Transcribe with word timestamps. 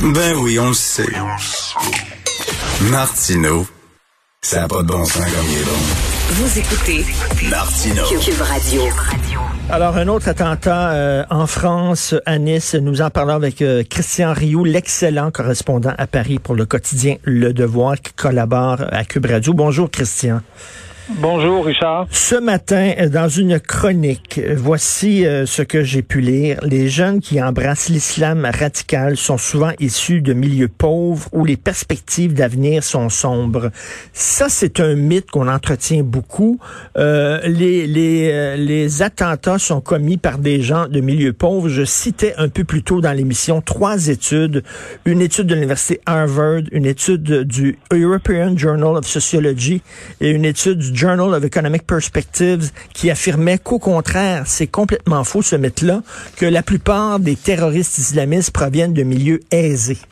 Ben 0.00 0.36
oui, 0.36 0.58
on 0.60 0.68
le 0.68 0.74
sait. 0.74 1.08
Martino, 2.82 3.66
ça 4.40 4.60
n'a 4.60 4.68
pas 4.68 4.82
de 4.82 4.86
bon 4.86 5.04
sens 5.04 5.24
comme 5.24 5.46
il 5.50 5.58
est 5.58 5.64
bon. 5.64 5.72
Vous 6.30 6.58
écoutez 6.58 7.04
Martino. 7.50 8.04
Cube 8.06 8.40
Radio. 8.40 8.82
Alors, 9.68 9.96
un 9.96 10.06
autre 10.06 10.28
attentat 10.28 10.92
euh, 10.92 11.24
en 11.30 11.48
France, 11.48 12.14
à 12.26 12.38
Nice. 12.38 12.76
Nous 12.76 13.02
en 13.02 13.10
parlons 13.10 13.34
avec 13.34 13.60
euh, 13.60 13.82
Christian 13.82 14.32
Rioux, 14.32 14.62
l'excellent 14.62 15.32
correspondant 15.32 15.94
à 15.98 16.06
Paris 16.06 16.38
pour 16.38 16.54
le 16.54 16.64
quotidien 16.64 17.16
Le 17.24 17.52
Devoir, 17.52 17.96
qui 18.00 18.12
collabore 18.12 18.84
à 18.92 19.04
Cube 19.04 19.26
Radio. 19.26 19.52
Bonjour, 19.52 19.90
Christian. 19.90 20.42
Bonjour 21.16 21.64
Richard. 21.64 22.06
Ce 22.10 22.34
matin, 22.34 22.92
dans 23.10 23.30
une 23.30 23.58
chronique, 23.58 24.38
voici 24.54 25.24
euh, 25.24 25.46
ce 25.46 25.62
que 25.62 25.82
j'ai 25.82 26.02
pu 26.02 26.20
lire. 26.20 26.58
Les 26.62 26.88
jeunes 26.88 27.20
qui 27.20 27.40
embrassent 27.40 27.88
l'islam 27.88 28.46
radical 28.46 29.16
sont 29.16 29.38
souvent 29.38 29.72
issus 29.80 30.20
de 30.20 30.34
milieux 30.34 30.68
pauvres 30.68 31.26
où 31.32 31.46
les 31.46 31.56
perspectives 31.56 32.34
d'avenir 32.34 32.84
sont 32.84 33.08
sombres. 33.08 33.70
Ça, 34.12 34.50
c'est 34.50 34.80
un 34.80 34.96
mythe 34.96 35.30
qu'on 35.30 35.48
entretient 35.48 36.02
beaucoup. 36.02 36.60
Euh, 36.98 37.40
les, 37.44 37.86
les, 37.86 38.30
euh, 38.30 38.56
les 38.56 39.00
attentats 39.00 39.58
sont 39.58 39.80
commis 39.80 40.18
par 40.18 40.36
des 40.36 40.60
gens 40.60 40.88
de 40.88 41.00
milieux 41.00 41.32
pauvres. 41.32 41.70
Je 41.70 41.84
citais 41.84 42.34
un 42.36 42.50
peu 42.50 42.64
plus 42.64 42.82
tôt 42.82 43.00
dans 43.00 43.12
l'émission 43.12 43.62
trois 43.62 44.08
études. 44.08 44.62
Une 45.06 45.22
étude 45.22 45.46
de 45.46 45.54
l'université 45.54 46.02
Harvard, 46.04 46.64
une 46.70 46.84
étude 46.84 47.44
du 47.44 47.78
European 47.90 48.58
Journal 48.58 48.98
of 48.98 49.06
Sociology 49.06 49.80
et 50.20 50.28
une 50.28 50.44
étude 50.44 50.78
du 50.78 50.97
Journal 50.98 51.32
of 51.32 51.44
Economic 51.44 51.86
Perspectives 51.86 52.72
qui 52.92 53.08
affirmait 53.08 53.58
qu'au 53.58 53.78
contraire, 53.78 54.42
c'est 54.46 54.66
complètement 54.66 55.22
faux 55.22 55.42
ce 55.42 55.54
mythe-là, 55.54 56.00
que 56.36 56.44
la 56.44 56.64
plupart 56.64 57.20
des 57.20 57.36
terroristes 57.36 57.98
islamistes 57.98 58.52
proviennent 58.52 58.94
de 58.94 59.04
milieux 59.04 59.38
aisés. 59.52 60.02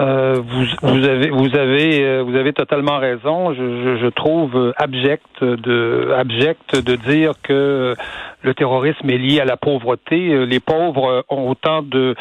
Euh, 0.00 0.40
vous, 0.82 1.04
avez 1.04 1.28
vous 1.28 1.54
avez 1.56 2.04
euh, 2.04 2.22
vous 2.22 2.36
avez 2.36 2.54
totalement 2.54 2.98
raison. 2.98 3.52
Je, 3.52 3.98
je, 4.00 4.06
trouve 4.08 4.72
abject 4.76 5.42
de 5.42 6.12
abject 6.16 6.76
de 6.76 6.96
dire 6.96 7.32
que 7.42 7.94
le 8.42 8.54
terrorisme 8.54 9.10
est 9.10 9.18
lié 9.18 9.40
à 9.40 9.44
la 9.44 9.58
pauvreté. 9.58 10.46
Les 10.46 10.60
pauvres 10.60 11.24
ont 11.28 11.50
autant 11.50 11.82
de 11.82 12.14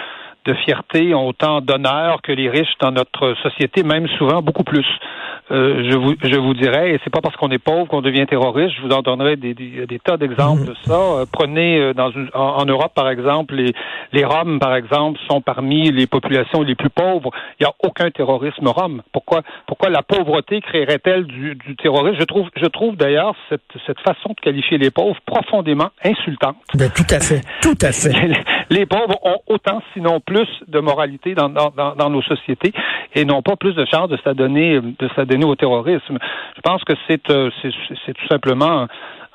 de 0.46 0.53
fierté, 0.53 1.14
ont 1.14 1.28
autant 1.28 1.59
d'honneur 1.62 2.22
que 2.22 2.31
les 2.31 2.50
riches 2.50 2.78
dans 2.80 2.92
notre 2.92 3.34
société, 3.44 3.84
même 3.84 4.08
souvent 4.18 4.42
beaucoup 4.42 4.64
plus. 4.64 4.86
Euh, 5.52 5.88
je 5.92 5.96
vous 5.96 6.16
je 6.24 6.40
vous 6.40 6.56
dirais, 6.56 6.94
et 6.94 7.00
c'est 7.04 7.12
pas 7.12 7.22
parce 7.22 7.36
qu'on 7.36 7.50
est 7.50 7.60
pauvre 7.60 7.88
qu'on 7.88 8.02
devient 8.02 8.26
terroriste. 8.26 8.76
Je 8.78 8.82
vous 8.82 8.94
en 8.94 9.02
donnerai 9.02 9.36
des, 9.36 9.54
des, 9.54 9.86
des 9.86 10.00
tas 10.00 10.18
d'exemples 10.18 10.62
mhm. 10.62 10.68
de 10.70 10.76
ça. 10.86 10.94
Euh, 10.94 11.26
prenez 11.32 11.80
euh, 11.80 11.94
dans 11.94 12.10
une, 12.10 12.30
en, 12.34 12.66
Europe 12.66 12.94
par 12.96 13.10
exemple, 13.10 13.54
les 13.54 13.72
les 14.12 14.26
Roms 14.26 14.58
par 14.58 14.76
exemple 14.76 15.20
sont 15.30 15.42
parmi 15.42 15.92
les 15.92 16.08
populations 16.08 16.64
les 16.64 16.74
plus 16.74 16.90
pauvres. 16.90 17.30
Il 17.60 17.64
n'y 17.64 17.68
a 17.68 17.74
aucun 17.84 18.10
terrorisme 18.10 18.68
rom. 18.68 19.04
Pourquoi 19.12 19.44
pourquoi 19.68 19.90
la 19.90 20.02
pauvreté 20.02 20.62
créerait-elle 20.62 21.26
du, 21.26 21.54
du 21.54 21.76
terrorisme? 21.76 22.18
Je 22.20 22.26
trouve 22.26 22.50
je 22.56 22.66
trouve 22.66 22.96
d'ailleurs 22.96 23.36
cette 23.50 23.62
cette 23.86 24.00
façon 24.00 24.30
de 24.30 24.42
qualifier 24.42 24.80
les 24.80 24.90
pauvres 24.90 25.20
profondément 25.28 25.90
insultante. 26.04 26.56
Ben, 26.74 26.90
tout 26.90 27.06
à 27.12 27.20
fait, 27.20 27.42
tout 27.62 27.78
à 27.82 27.92
fait. 27.92 28.14
les 28.72 28.88
pauvres 28.88 29.20
ont 29.24 29.38
autant, 29.48 29.82
sinon 29.94 30.20
plus, 30.20 30.48
de 30.68 30.80
moralité 30.80 31.36
dans, 31.36 31.50
dans, 31.50 31.72
dans, 31.72 32.09
nos 32.09 32.22
sociétés 32.24 32.74
et 33.14 33.26
n'ont 33.26 33.42
pas 33.42 33.56
plus 33.56 33.74
de 33.74 33.86
chances 33.86 34.09
de 34.09 34.18
s'adonner 34.24 34.80
de 34.82 35.09
s'adonner 35.16 35.34
au 35.44 35.55
terrorisme. 35.55 36.17
Je 36.55 36.61
pense 36.61 36.83
que 36.83 36.94
c'est 37.08 37.30
euh, 37.30 37.50
c'est 37.61 38.14
tout 38.14 38.28
simplement 38.28 38.88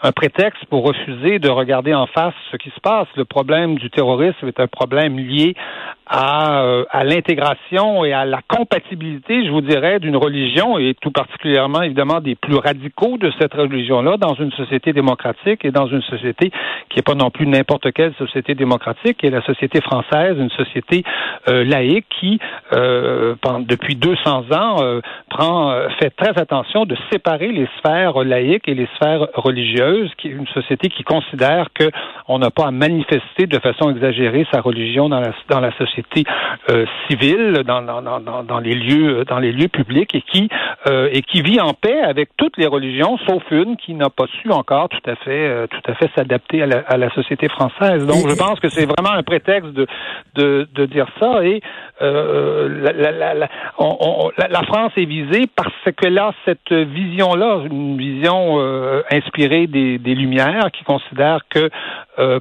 un 0.03 0.13
prétexte 0.13 0.65
pour 0.67 0.85
refuser 0.85 1.39
de 1.39 1.49
regarder 1.49 1.95
en 1.95 2.07
face 2.07 2.35
ce 2.51 2.57
qui 2.57 2.71
se 2.71 2.81
passe. 2.81 3.09
Le 3.17 3.25
problème 3.25 3.77
du 3.77 3.91
terrorisme 3.91 4.49
est 4.49 4.61
un 4.61 4.67
problème 4.67 5.19
lié 5.19 5.55
à, 6.07 6.63
euh, 6.63 6.85
à 6.91 7.05
l'intégration 7.05 8.05
et 8.05 8.13
à 8.13 8.25
la 8.25 8.41
compatibilité, 8.49 9.45
je 9.45 9.51
vous 9.51 9.61
dirais, 9.61 10.01
d'une 10.01 10.17
religion 10.17 10.79
et 10.79 10.95
tout 11.01 11.13
particulièrement 11.13 11.83
évidemment 11.83 12.21
des 12.21 12.35
plus 12.35 12.57
radicaux 12.57 13.17
de 13.17 13.31
cette 13.39 13.55
religion-là 13.55 14.17
dans 14.17 14.35
une 14.35 14.51
société 14.53 14.93
démocratique 14.93 15.65
et 15.65 15.71
dans 15.71 15.87
une 15.87 16.03
société 16.03 16.51
qui 16.89 16.99
n'est 16.99 17.03
pas 17.03 17.15
non 17.15 17.31
plus 17.31 17.47
n'importe 17.47 17.93
quelle 17.93 18.13
société 18.15 18.55
démocratique, 18.55 19.19
qui 19.19 19.27
est 19.27 19.31
la 19.31 19.43
société 19.43 19.81
française, 19.81 20.37
une 20.39 20.51
société 20.51 21.05
euh, 21.49 21.65
laïque 21.65 22.07
qui, 22.21 22.41
euh, 22.73 23.37
depuis 23.61 23.95
200 23.95 24.45
ans, 24.53 24.77
euh, 24.83 25.01
prend, 25.29 25.73
fait 26.01 26.11
très 26.11 26.39
attention 26.41 26.87
de 26.87 26.97
séparer 27.13 27.53
les 27.53 27.69
sphères 27.79 28.25
laïques 28.25 28.69
et 28.69 28.75
les 28.75 28.89
sphères 28.97 29.29
religieuses, 29.35 29.90
qui 30.17 30.29
est 30.29 30.33
une 30.33 30.47
société 30.49 30.89
qui 30.89 31.03
considère 31.03 31.69
que 31.75 31.91
on 32.29 32.39
n'a 32.39 32.51
pas 32.51 32.67
à 32.67 32.71
manifester 32.71 33.47
de 33.47 33.59
façon 33.59 33.91
exagérée 33.91 34.47
sa 34.53 34.61
religion 34.61 35.09
dans 35.09 35.21
la, 35.21 35.33
dans 35.49 35.61
la 35.61 35.77
société 35.77 36.25
euh, 36.71 36.87
civile 37.09 37.63
dans, 37.67 37.83
dans, 37.83 38.03
dans, 38.03 38.43
dans, 38.43 38.61
les 38.61 38.75
lieux 38.75 39.25
dans 39.25 39.39
les 39.39 39.53
lieux 39.53 39.69
publics 39.69 40.15
et 40.15 40.23
qui 40.23 40.49
euh, 40.89 41.09
et 41.13 41.23
qui 41.23 41.43
vit 41.43 41.61
en 41.61 41.75
paix 41.75 42.01
avec 42.01 42.31
toutes 42.37 42.57
les 42.57 42.67
religions 42.67 43.19
sauf 43.27 43.43
une 43.51 43.77
qui 43.77 43.95
n'a 43.95 44.11
pas 44.11 44.27
su 44.41 44.51
encore 44.51 44.89
tout 44.89 45.11
à 45.11 45.17
fait 45.17 45.49
euh, 45.49 45.67
tout 45.67 45.91
à 45.91 45.95
fait 45.95 46.11
s'adapter 46.15 46.63
à 46.63 46.67
la, 46.67 46.79
à 46.87 46.97
la, 46.97 47.11
société 47.11 47.49
française. 47.49 48.07
Donc 48.07 48.29
je 48.29 48.37
pense 48.37 48.61
que 48.61 48.69
c'est 48.69 48.87
vraiment 48.87 49.17
un 49.17 49.23
prétexte 49.23 49.73
de, 49.73 49.87
de, 50.37 50.69
de 50.73 50.87
dire 50.87 51.07
ça 51.19 51.45
et 51.45 51.61
la, 52.01 52.93
la, 52.93 53.35
la, 53.35 53.49
on, 53.79 54.31
la, 54.39 54.63
France 54.63 54.93
est 54.97 55.05
visée 55.05 55.47
parce 55.55 55.75
qu'elle 55.97 56.19
a 56.19 56.33
cette 56.45 56.73
vision 56.73 57.35
là, 57.35 57.61
une 57.71 57.99
vision 57.99 58.59
inspirée 59.11 59.67
des, 59.67 59.80
des 59.99 60.15
Lumières 60.15 60.71
qui 60.73 60.85
considère 60.85 61.41
que 61.49 61.71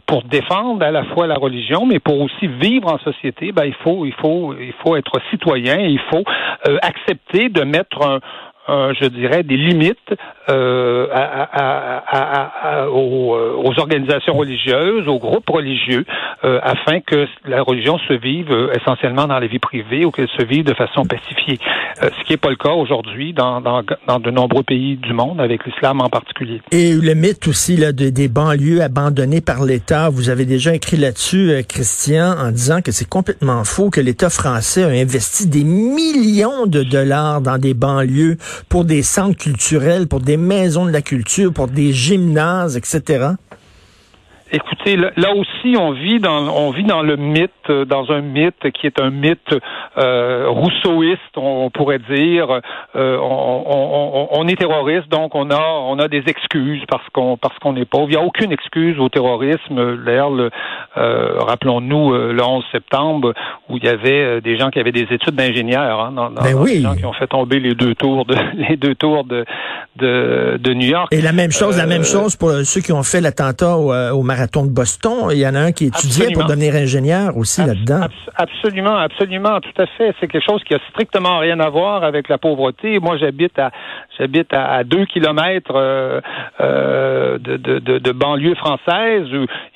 pour 0.05 0.23
défendre 0.23 0.83
à 0.83 0.91
la 0.91 1.03
fois 1.05 1.27
la 1.27 1.35
religion 1.35 1.85
mais 1.85 1.99
pour 1.99 2.19
aussi 2.21 2.47
vivre 2.47 2.91
en 2.91 2.99
société 2.99 3.51
ben, 3.51 3.65
il 3.65 3.75
faut, 3.75 4.05
il 4.05 4.13
faut, 4.13 4.53
il 4.59 4.73
faut 4.83 4.95
être 4.95 5.19
citoyen, 5.29 5.77
il 5.79 5.99
faut 6.11 6.23
euh, 6.67 6.77
accepter 6.81 7.49
de 7.49 7.63
mettre 7.63 8.19
je 8.67 9.07
dirais, 9.07 9.41
des 9.41 9.57
limites 9.57 10.13
euh, 10.49 11.07
à, 11.13 12.87
aux, 12.89 13.37
aux, 13.63 13.79
organisations 13.79 14.33
religieuses, 14.33 15.07
aux 15.07 15.19
groupes 15.19 15.49
religieux, 15.49 16.05
euh, 16.43 16.59
afin 16.63 17.01
que 17.01 17.27
la 17.45 17.61
religion 17.61 17.97
se 18.07 18.13
vive 18.13 18.51
euh, 18.51 18.73
essentiellement 18.73 19.27
dans 19.27 19.39
la 19.39 19.47
vie 19.47 19.59
privée 19.59 20.05
ou 20.05 20.11
qu'elle 20.11 20.29
se 20.29 20.43
vive 20.43 20.63
de 20.63 20.73
façon 20.73 21.03
pacifiée. 21.03 21.59
Euh, 22.01 22.09
ce 22.17 22.25
qui 22.25 22.33
n'est 22.33 22.37
pas 22.37 22.49
le 22.49 22.55
cas 22.55 22.71
aujourd'hui 22.71 23.33
dans, 23.33 23.61
dans, 23.61 23.83
dans, 24.07 24.19
de 24.19 24.31
nombreux 24.31 24.63
pays 24.63 24.97
du 24.97 25.13
monde, 25.13 25.39
avec 25.41 25.65
l'islam 25.65 26.01
en 26.01 26.09
particulier. 26.09 26.61
Et 26.71 26.93
le 26.93 27.13
mythe 27.13 27.47
aussi 27.47 27.77
là, 27.77 27.91
de, 27.91 28.09
des 28.09 28.27
banlieues 28.27 28.81
abandonnées 28.81 29.41
par 29.41 29.63
l'État, 29.63 30.09
vous 30.09 30.29
avez 30.29 30.45
déjà 30.45 30.73
écrit 30.73 30.97
là-dessus, 30.97 31.51
Christian, 31.67 32.35
en 32.39 32.51
disant 32.51 32.81
que 32.81 32.91
c'est 32.91 33.09
complètement 33.09 33.63
faux, 33.63 33.89
que 33.89 34.01
l'État 34.01 34.29
français 34.29 34.83
a 34.83 34.89
investi 34.89 35.47
des 35.47 35.63
millions 35.63 36.65
de 36.65 36.83
dollars 36.83 37.41
dans 37.41 37.57
des 37.57 37.73
banlieues 37.73 38.37
pour 38.69 38.85
des 38.85 39.03
centres 39.03 39.37
culturels, 39.37 40.07
pour 40.07 40.21
des 40.21 40.37
maisons 40.39 40.85
de 40.85 40.91
la 40.91 41.01
culture, 41.01 41.53
pour 41.53 41.67
des 41.67 41.93
gymnases, 41.93 42.77
etc. 42.77 43.33
Écoutez, 44.51 44.95
là 44.95 45.33
aussi, 45.35 45.75
on 45.77 45.91
vit 45.91 46.19
dans 46.19 46.47
on 46.47 46.71
vit 46.71 46.83
dans 46.83 47.03
le 47.03 47.17
mythe, 47.17 47.51
euh, 47.69 47.85
dans 47.85 48.11
un 48.11 48.21
mythe 48.21 48.71
qui 48.73 48.87
est 48.87 48.99
un 48.99 49.11
mythe 49.11 49.55
euh, 49.97 50.47
rousseauiste, 50.49 51.37
on, 51.37 51.69
pourrait 51.69 51.99
dire. 51.99 52.61
Euh, 52.95 53.17
on, 53.21 53.63
on, 53.67 54.27
on, 54.31 54.47
est 54.47 54.55
terroriste, 54.55 55.07
donc 55.09 55.35
on 55.35 55.51
a 55.51 55.61
on 55.61 55.99
a 55.99 56.07
des 56.07 56.23
excuses 56.25 56.81
parce 56.89 57.07
qu'on 57.13 57.37
parce 57.37 57.57
qu'on 57.59 57.75
est 57.75 57.85
pauvre. 57.85 58.07
Il 58.07 58.15
n'y 58.15 58.17
a 58.17 58.23
aucune 58.23 58.51
excuse 58.51 58.99
au 58.99 59.09
terrorisme. 59.09 60.03
D'ailleurs, 60.03 60.31
euh, 60.97 61.39
rappelons-nous 61.39 62.13
le 62.13 62.41
11 62.41 62.63
septembre 62.71 63.33
où 63.69 63.77
il 63.77 63.83
y 63.83 63.89
avait 63.89 64.41
des 64.41 64.57
gens 64.57 64.71
qui 64.71 64.79
avaient 64.79 64.91
des 64.91 65.07
études 65.11 65.35
d'ingénieurs, 65.35 65.99
hein, 65.99 66.11
dans, 66.11 66.31
ben 66.31 66.55
oui. 66.55 66.77
des 66.77 66.81
gens 66.81 66.95
qui 66.95 67.05
ont 67.05 67.13
fait 67.13 67.27
tomber 67.27 67.59
les 67.59 67.75
deux 67.75 67.93
tours 67.93 68.25
de 68.25 68.35
les 68.69 68.77
deux 68.77 68.95
tours 68.95 69.25
de 69.25 69.45
de, 69.95 70.57
de 70.59 70.73
New 70.73 70.87
York. 70.87 71.09
Et 71.11 71.21
la 71.21 71.33
même 71.33 71.51
chose, 71.51 71.77
la 71.77 71.85
même 71.85 72.03
chose 72.03 72.35
pour 72.35 72.51
ceux 72.63 72.81
qui 72.81 72.93
ont 72.93 73.03
fait 73.03 73.21
l'attentat 73.21 73.77
au, 73.77 73.93
au 73.93 74.23
marathon 74.39 74.65
de 74.65 74.71
Boston. 74.71 75.29
Il 75.31 75.37
y 75.37 75.47
en 75.47 75.55
a 75.55 75.59
un 75.59 75.71
qui 75.71 75.85
étudiait 75.85 76.31
pour 76.33 76.45
devenir 76.45 76.75
ingénieur 76.75 77.35
aussi 77.35 77.61
là-dedans. 77.61 78.07
absolument, 78.35 78.95
absolument, 78.95 79.59
tout 79.59 79.81
à 79.81 79.85
fait. 79.85 80.15
C'est 80.19 80.27
quelque 80.27 80.45
chose 80.49 80.63
qui 80.63 80.73
a 80.73 80.79
strictement 80.89 81.39
rien 81.39 81.59
à 81.59 81.69
voir 81.69 82.03
avec 82.03 82.29
la 82.29 82.37
pauvreté. 82.37 82.99
Moi, 82.99 83.17
j'habite 83.17 83.57
à 83.59 83.71
j'habite 84.17 84.53
à, 84.53 84.83
deux 84.83 85.05
kilomètres 85.05 85.71
euh, 85.75 86.19
euh, 86.59 87.37
de, 87.37 87.57
de, 87.57 87.79
de, 87.79 87.99
de, 87.99 88.11
banlieues 88.11 88.55
françaises, 88.55 89.27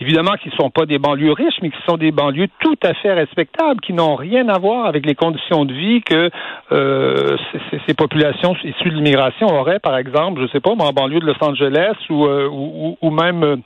évidemment 0.02 0.34
qui 0.42 0.50
ne 0.50 0.54
sont 0.56 0.70
pas 0.70 0.86
des 0.86 1.00
banlieues 1.00 1.32
riches, 1.32 1.60
mais 1.62 1.70
qui 1.70 1.82
sont 1.88 1.96
des 1.96 2.12
banlieues 2.12 2.50
tout 2.60 2.76
à 2.84 2.94
fait 2.96 3.14
respectables, 3.14 3.80
qui 3.80 3.94
n'ont 3.94 4.16
rien 4.16 4.50
à 4.50 4.60
voir 4.60 4.86
avec 4.86 5.06
les 5.06 5.16
conditions 5.16 5.64
de 5.64 5.74
vie 5.74 6.02
que 6.02 6.30
euh, 6.74 7.38
ces, 7.72 7.80
ces, 7.88 7.94
populations 7.94 8.54
issues 8.64 8.90
de 8.90 8.96
l'immigration 8.96 9.48
auraient, 9.48 9.80
par 9.80 9.98
exemple, 9.98 10.42
je 10.42 10.48
sais 10.48 10.60
pas, 10.60 10.72
en 10.72 10.92
banlieue 10.92 11.20
de 11.20 11.26
Los 11.26 11.42
Angeles 11.42 11.96
ou, 12.10 12.26
ou, 12.26 12.98
ou 13.02 13.10
même 13.12 13.62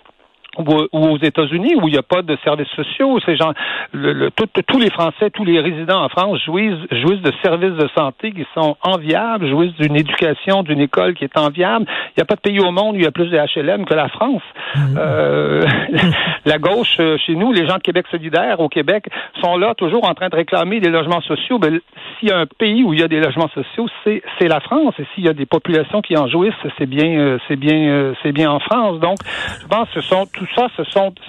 ou, 0.57 0.87
aux 0.91 1.17
États-Unis 1.17 1.75
où 1.75 1.87
il 1.87 1.91
n'y 1.91 1.97
a 1.97 2.03
pas 2.03 2.21
de 2.21 2.37
services 2.43 2.69
sociaux. 2.75 3.19
Ces 3.25 3.35
gens, 3.35 3.53
le, 3.93 4.29
tous 4.31 4.79
les 4.79 4.89
Français, 4.89 5.29
tous 5.29 5.45
les 5.45 5.59
résidents 5.59 6.03
en 6.03 6.09
France 6.09 6.39
jouissent, 6.45 6.87
jouissent 6.91 7.21
de 7.21 7.33
services 7.43 7.73
de 7.73 7.87
santé 7.95 8.31
qui 8.31 8.45
sont 8.53 8.75
enviables, 8.81 9.47
jouissent 9.47 9.75
d'une 9.75 9.95
éducation, 9.95 10.63
d'une 10.63 10.79
école 10.79 11.13
qui 11.13 11.23
est 11.23 11.37
enviable. 11.37 11.85
Il 11.87 12.13
n'y 12.17 12.21
a 12.21 12.25
pas 12.25 12.35
de 12.35 12.41
pays 12.41 12.59
au 12.59 12.71
monde 12.71 12.95
où 12.95 12.99
il 12.99 13.03
y 13.03 13.07
a 13.07 13.11
plus 13.11 13.29
de 13.29 13.37
HLM 13.37 13.85
que 13.85 13.93
la 13.93 14.09
France. 14.09 14.41
Mmh. 14.75 14.79
Euh, 14.97 15.65
la 16.45 16.57
gauche 16.57 16.97
euh, 16.99 17.17
chez 17.25 17.35
nous, 17.35 17.51
les 17.51 17.67
gens 17.67 17.77
de 17.77 17.81
Québec 17.81 18.05
solidaire 18.11 18.59
au 18.59 18.69
Québec 18.69 19.05
sont 19.41 19.57
là 19.57 19.73
toujours 19.75 20.07
en 20.09 20.13
train 20.13 20.29
de 20.29 20.35
réclamer 20.35 20.79
des 20.79 20.89
logements 20.89 21.21
sociaux. 21.21 21.59
Ben, 21.59 21.79
s'il 22.19 22.29
y 22.29 22.31
a 22.31 22.39
un 22.39 22.45
pays 22.45 22.83
où 22.83 22.93
il 22.93 22.99
y 22.99 23.03
a 23.03 23.07
des 23.07 23.19
logements 23.19 23.49
sociaux, 23.49 23.87
c'est 24.03 24.21
c'est 24.39 24.47
la 24.47 24.59
France. 24.59 24.93
Et 24.99 25.05
s'il 25.13 25.25
y 25.25 25.29
a 25.29 25.33
des 25.33 25.45
populations 25.45 26.01
qui 26.01 26.17
en 26.17 26.27
jouissent, 26.27 26.53
c'est 26.77 26.85
bien 26.85 27.19
euh, 27.19 27.37
c'est 27.47 27.55
bien 27.55 28.13
c'est 28.23 28.31
bien 28.31 28.51
en 28.51 28.59
France. 28.59 28.99
Donc, 28.99 29.17
je 29.61 29.67
pense 29.67 29.87
que 29.89 30.01
ce 30.01 30.07
sont 30.07 30.25
tout 30.47 30.61
ça, 30.61 30.67
ce 30.77 30.83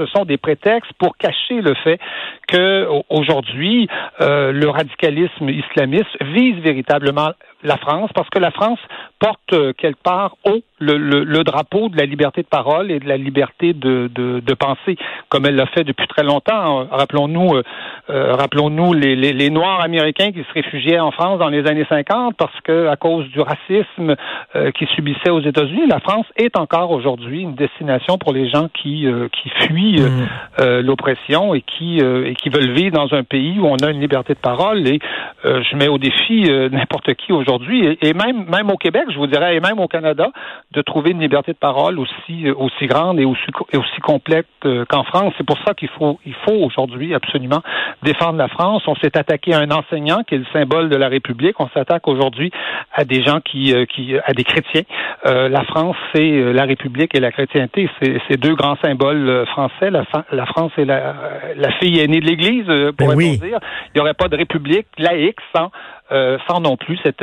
sont, 0.07 0.25
des 0.25 0.37
prétextes 0.37 0.93
pour 0.99 1.17
cacher 1.17 1.61
le 1.61 1.75
fait 1.75 1.99
que 2.47 2.87
aujourd'hui, 3.09 3.89
euh, 4.21 4.53
le 4.53 4.69
radicalisme 4.69 5.49
islamiste 5.49 6.17
vise 6.21 6.57
véritablement 6.63 7.33
la 7.63 7.77
France, 7.77 8.11
parce 8.15 8.29
que 8.31 8.39
la 8.39 8.51
France 8.51 8.79
porte 9.19 9.53
euh, 9.53 9.73
quelque 9.73 10.03
part 10.03 10.37
haut 10.45 10.63
le, 10.81 10.97
le, 11.25 11.45
drapeau 11.45 11.89
de 11.89 11.97
la 11.97 12.05
liberté 12.05 12.43
de 12.43 12.47
parole 12.47 12.91
et 12.91 13.01
de 13.01 13.09
la 13.09 13.17
liberté 13.17 13.73
de, 13.73 14.09
de, 14.15 14.41
de 14.41 14.55
penser, 14.55 14.97
comme 15.29 15.47
elle 15.47 15.57
l'a 15.57 15.67
fait 15.67 15.85
depuis 15.85 16.07
très 16.07 16.23
longtemps. 16.23 16.87
Rappelons-nous, 16.91 17.57
euh, 17.57 17.63
euh, 18.11 18.35
rappelons-nous 18.35 18.93
les, 18.93 19.17
les, 19.17 19.33
les, 19.33 19.51
Noirs 19.51 19.81
américains 19.81 20.31
qui 20.31 20.41
se 20.41 20.53
réfugiaient 20.55 21.01
en 21.01 21.11
France 21.11 21.39
dans 21.39 21.49
les 21.49 21.67
années 21.67 21.87
50 21.89 22.37
parce 22.37 22.61
que 22.63 22.87
à 22.89 22.97
cause 22.97 23.27
du 23.29 23.41
racisme 23.41 24.15
euh, 24.55 24.71
qu'ils 24.73 24.89
subissaient 24.89 25.31
aux 25.31 25.41
États-Unis, 25.41 25.87
la 25.89 26.01
France 26.01 26.27
est 26.37 26.57
encore 26.57 26.91
aujourd'hui 26.91 27.43
une 27.43 27.55
destination 27.55 28.19
pour 28.19 28.33
les 28.33 28.49
gens 28.49 28.69
qui 28.69 29.07
qui 29.33 29.49
fuient 29.67 30.01
mmh. 30.01 30.81
l'oppression 30.81 31.55
et 31.55 31.63
qui 31.63 31.99
et 31.99 32.35
qui 32.35 32.49
veulent 32.49 32.73
vivre 32.73 32.97
dans 32.97 33.15
un 33.15 33.23
pays 33.23 33.59
où 33.59 33.67
on 33.67 33.77
a 33.77 33.91
une 33.91 34.01
liberté 34.01 34.35
de 34.35 34.39
parole. 34.39 34.87
Et 34.87 35.01
je 35.45 35.77
mets 35.77 35.89
au 35.89 35.99
défi 35.99 36.51
n'importe 36.71 37.15
qui 37.15 37.33
aujourd'hui 37.33 37.48
et, 37.57 37.99
et, 38.03 38.13
même 38.13 38.45
même 38.49 38.71
au 38.71 38.77
Québec, 38.77 39.05
je 39.11 39.19
vous 39.19 39.27
dirais, 39.27 39.57
et 39.57 39.61
même 39.61 39.79
au 39.79 39.89
Canada, 39.89 40.29
de 40.73 40.83
trouver 40.83 41.11
une 41.11 41.21
liberté 41.21 41.53
de 41.53 41.59
parole 41.59 41.99
aussi 41.99 42.47
euh, 42.47 42.55
aussi 42.57 42.87
grande 42.87 43.19
et 43.19 43.25
aussi 43.25 43.51
aussi 43.75 44.01
complète 44.03 44.47
euh, 44.65 44.85
qu'en 44.89 45.05
France. 45.05 45.33
C'est 45.39 45.47
pour 45.47 45.59
ça 45.67 45.75
qu'il 45.75 45.89
faut 45.89 46.19
il 46.27 46.35
faut 46.47 46.55
aujourd'hui 46.55 47.15
absolument 47.15 47.63
défendre 48.03 48.39
la 48.39 48.49
France. 48.49 48.83
On 48.87 48.95
s'est 48.97 49.17
attaqué 49.17 49.55
à 49.55 49.61
un 49.61 49.71
enseignant 49.71 50.23
qui 50.27 50.35
est 50.35 50.39
le 50.39 50.47
symbole 50.53 50.89
de 50.89 50.97
la 50.97 51.09
République. 51.09 51.59
On 51.61 51.69
s'attaque 51.71 52.07
aujourd'hui 52.09 52.51
à 52.93 53.05
des 53.05 53.23
gens 53.23 53.41
qui 53.41 53.75
euh, 53.75 53.87
qui 53.87 54.17
à 54.19 54.33
des 54.33 54.45
chrétiens. 54.45 54.83
la 55.25 55.65
France, 55.65 55.97
c'est 56.15 56.53
la 56.53 56.65
République 56.65 57.15
et 57.15 57.21
la 57.21 57.31
chrétienté. 57.31 57.89
C'est 58.01 58.37
deux 58.37 58.55
grands 58.55 58.77
symboles 58.83 59.47
français. 59.47 59.91
La, 59.91 60.05
la 60.33 60.47
France 60.47 60.73
est 60.79 60.85
la, 60.85 61.15
la 61.57 61.71
fille 61.73 61.99
aînée 62.01 62.21
de 62.21 62.27
l'Église, 62.27 62.67
pour 62.97 63.09
ben 63.09 63.17
dire. 63.17 63.59
Il 63.89 63.93
n'y 63.97 64.01
aurait 64.01 64.15
pas 64.15 64.29
de 64.29 64.37
République 64.37 64.87
laïque 64.99 65.39
sans 65.55 65.71
euh, 66.11 66.39
sans 66.49 66.61
non 66.61 66.79
plus 66.79 66.99
cette, 67.05 67.23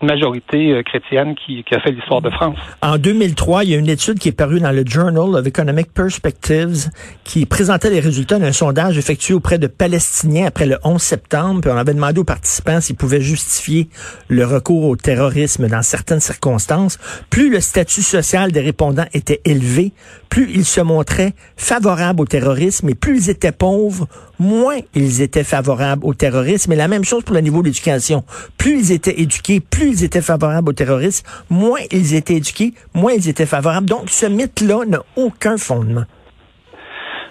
majorité 0.00 0.72
euh, 0.72 0.82
chrétienne 0.82 1.34
qui, 1.34 1.62
qui, 1.62 1.74
a 1.74 1.80
fait 1.80 1.90
l'histoire 1.90 2.22
de 2.22 2.30
France. 2.30 2.56
En 2.80 2.96
2003, 2.96 3.64
il 3.64 3.70
y 3.70 3.74
a 3.74 3.78
une 3.78 3.88
étude 3.88 4.18
qui 4.18 4.28
est 4.28 4.32
parue 4.32 4.60
dans 4.60 4.70
le 4.70 4.82
Journal 4.86 5.34
of 5.34 5.46
Economic 5.46 5.92
Perspectives 5.92 6.88
qui 7.24 7.44
présentait 7.44 7.90
les 7.90 8.00
résultats 8.00 8.38
d'un 8.38 8.52
sondage 8.52 8.96
effectué 8.96 9.34
auprès 9.34 9.58
de 9.58 9.66
Palestiniens 9.66 10.46
après 10.46 10.64
le 10.64 10.78
11 10.84 11.02
septembre. 11.02 11.60
Puis 11.60 11.70
on 11.70 11.76
avait 11.76 11.92
demandé 11.92 12.18
aux 12.20 12.24
participants 12.24 12.80
s'ils 12.80 12.96
pouvaient 12.96 13.20
justifier 13.20 13.88
le 14.28 14.46
recours 14.46 14.84
au 14.84 14.96
terrorisme 14.96 15.68
dans 15.68 15.82
certaines 15.82 16.20
circonstances. 16.20 16.98
Plus 17.28 17.50
le 17.50 17.60
statut 17.60 18.02
social 18.02 18.52
des 18.52 18.60
répondants 18.60 19.06
était 19.12 19.42
élevé, 19.44 19.92
plus 20.30 20.50
ils 20.50 20.64
se 20.64 20.80
montraient 20.80 21.34
favorables 21.56 22.22
au 22.22 22.26
terrorisme 22.26 22.88
et 22.88 22.94
plus 22.94 23.26
ils 23.26 23.30
étaient 23.30 23.52
pauvres, 23.52 24.06
moins 24.38 24.78
ils 24.94 25.20
étaient 25.20 25.44
favorables 25.44 26.04
au 26.04 26.14
terrorisme. 26.14 26.72
Et 26.72 26.76
la 26.76 26.88
même 26.88 27.04
chose 27.04 27.24
pour 27.24 27.34
le 27.34 27.40
niveau 27.40 27.62
d'éducation. 27.62 28.24
Plus 28.56 28.78
ils 28.78 28.92
étaient 28.92 29.20
éduqués, 29.20 29.60
plus 29.60 29.88
ils 29.88 30.04
étaient 30.04 30.22
favorables 30.22 30.68
au 30.70 30.72
terrorisme, 30.72 31.26
moins 31.50 31.80
ils 31.90 32.14
étaient 32.14 32.34
éduqués, 32.34 32.74
moins 32.94 33.12
ils 33.12 33.28
étaient 33.28 33.46
favorables. 33.46 33.88
Donc 33.88 34.10
ce 34.10 34.26
mythe-là 34.26 34.84
n'a 34.86 35.02
aucun 35.16 35.56
fondement. 35.56 36.04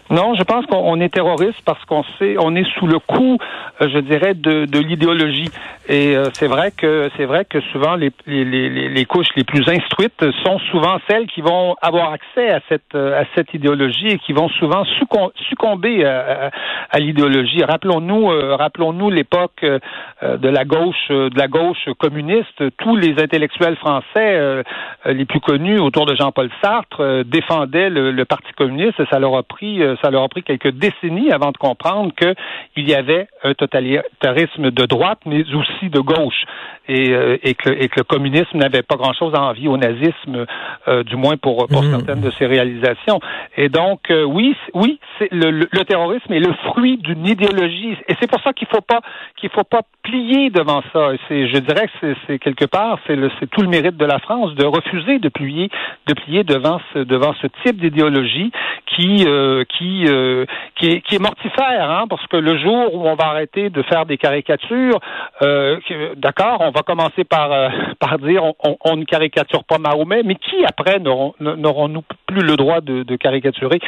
Non, 0.10 0.36
je 0.36 0.44
pense 0.44 0.66
qu'on 0.68 1.02
est 1.02 1.10
terroriste 1.10 1.62
parce 1.66 1.84
qu'on 1.84 2.04
sait, 2.18 2.38
on 2.40 2.56
est 2.56 2.68
sous 2.76 2.88
le 2.88 2.98
coup, 3.00 3.38
euh, 3.82 3.90
je 3.90 4.00
dirais, 4.00 4.36
de, 4.36 4.66
de 4.66 4.80
l'idéologie. 4.80 5.50
Et 5.90 6.16
euh, 6.16 6.26
c'est 6.34 6.48
vrai 6.48 6.72
que 6.72 7.10
c'est 7.18 7.26
vrai 7.26 7.44
que 7.44 7.60
souvent 7.72 7.96
les, 7.96 8.12
les, 8.26 8.46
les, 8.46 8.90
les, 8.90 9.06
couches 9.06 9.28
les 9.36 9.44
plus 9.44 9.68
instruites 9.68 10.24
sont 10.44 10.60
souvent 10.72 10.98
celles 11.10 11.28
qui 11.28 11.42
vont 11.42 11.76
avoir 11.82 12.12
accès 12.14 12.50
à 12.50 12.60
cette 12.70 12.96
à 12.96 13.24
cette 13.36 13.54
idéologie 13.54 14.08
et 14.08 14.20
qui 14.20 14.34
vont 14.34 14.50
souvent 14.50 14.84
succomber 14.86 16.06
à, 16.06 16.52
à, 16.90 17.00
l'idéologie. 17.00 17.64
Rappelons-nous, 17.64 18.32
euh, 18.32 18.56
rappelons-nous 18.56 19.10
l'époque 19.10 19.64
de 19.64 20.50
la 20.50 20.66
gauche 20.66 21.10
de 21.10 21.38
la 21.38 21.48
gauche 21.48 21.90
communiste. 22.00 22.64
Tous 22.78 22.96
les 22.96 23.22
intellectuels 23.22 23.78
français 23.78 24.64
les 25.06 25.26
plus 25.26 25.40
connus 25.40 25.80
autour 25.80 26.06
de 26.06 26.16
Jean-Paul 26.16 26.50
Sartre 26.62 27.24
défendaient 27.26 27.90
le, 27.90 28.12
le, 28.12 28.26
Parti 28.26 28.52
communiste. 28.54 29.00
Et 29.00 29.06
ça 29.10 29.20
leur 29.20 29.36
a 29.38 29.44
pris 29.44 29.82
ça 30.02 30.10
leur 30.10 30.24
a 30.24 30.30
pris 30.30 30.44
quelques 30.44 30.72
décennies 30.72 31.32
avant 31.32 31.52
de 31.52 31.58
comprendre 31.58 32.12
qu'il 32.16 32.90
y 32.90 32.94
avait 32.94 33.28
un 33.44 33.54
totalitarisme 33.54 34.72
de 34.72 34.86
droite, 34.86 35.20
mais 35.26 35.44
aussi 35.54 35.90
de 35.90 36.00
gauche, 36.00 36.44
et, 36.88 37.14
euh, 37.14 37.38
et, 37.44 37.54
que, 37.54 37.70
et 37.70 37.88
que, 37.88 37.98
le 37.98 38.04
communisme 38.04 38.58
n'avait 38.58 38.84
pas 38.84 38.96
grand-chose 38.96 39.34
à 39.36 39.42
envier 39.42 39.68
au 39.68 39.78
nazisme, 39.78 40.46
euh, 40.88 41.04
du 41.04 41.16
moins 41.16 41.38
pour, 41.38 41.68
pour 41.68 41.84
mmh. 41.84 41.92
certaines 41.92 42.22
de 42.22 42.32
ses 42.32 42.46
réalisations. 42.46 43.20
Et 43.56 43.70
donc, 43.70 44.10
euh, 44.12 44.24
oui, 44.24 44.56
oui, 44.74 45.00
c'est 45.18 45.32
le, 45.32 45.52
le, 45.52 45.86
terrorisme 45.86 46.32
est 46.34 46.40
le 46.40 46.54
fruit 46.66 46.98
d'une 46.98 47.26
idéologie, 47.26 47.98
et 48.08 48.16
c'est 48.20 48.30
pour 48.30 48.42
ça 48.42 48.54
qu'il 48.54 48.68
faut 48.68 48.82
pas 48.82 49.02
qu'il 49.38 49.50
faut 49.50 49.64
pas 49.64 49.82
plier 50.04 50.50
devant 50.50 50.82
ça. 50.94 51.12
C'est, 51.28 51.48
je 51.48 51.58
dirais 51.58 51.88
que 52.02 52.16
c'est 52.26 52.40
quelque 52.40 52.66
part, 52.66 53.00
c'est 53.08 53.50
tout 53.50 53.62
le 53.62 53.70
mérite 53.70 53.98
de 53.98 54.06
la 54.06 54.20
France 54.20 54.54
de 54.56 54.66
refuser 54.66 55.20
de 55.20 55.30
plier, 55.30 55.70
de 56.08 56.14
plier 56.14 56.44
devant 56.44 56.80
ce, 56.94 57.00
devant 57.00 57.34
ce 57.42 57.48
type 57.64 57.80
d'idéologie 57.80 58.52
qui, 58.86 59.26
euh, 59.28 59.64
qui, 59.78 60.06
euh, 60.08 60.46
qui, 60.76 60.88
est, 60.88 61.02
qui 61.02 61.16
est 61.16 61.22
mortifère, 61.22 61.90
hein, 61.90 62.06
parce 62.10 62.26
que 62.28 62.38
le 62.38 62.58
jour 62.58 62.94
où 62.94 63.08
on 63.08 63.16
va 63.16 63.26
arrêter 63.26 63.70
de 63.70 63.82
faire 63.84 64.06
des 64.06 64.18
caricatures, 64.18 65.00
euh, 65.42 65.78
d'accord, 66.16 66.58
on 66.62 66.72
va 66.72 66.77
commencer 66.84 67.24
par, 67.24 67.52
euh, 67.52 67.70
par 68.00 68.18
dire 68.20 68.44
on, 68.44 68.78
on, 68.84 68.96
ne 68.96 69.06
caricature 69.06 69.64
pas 69.64 69.78
Mahomet, 69.78 70.24
mais 70.24 70.36
qui 70.36 70.66
après 70.66 71.00
n'aurons-nous 71.00 72.04
plus 72.26 72.42
le 72.42 72.56
droit 72.56 72.82
de, 72.82 73.16
caricaturer? 73.16 73.80